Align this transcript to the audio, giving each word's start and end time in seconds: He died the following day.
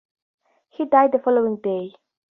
He 0.69 0.85
died 0.85 1.11
the 1.11 1.19
following 1.19 1.57
day. 1.57 1.93